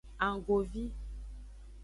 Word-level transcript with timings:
Annggovi. 0.25 0.83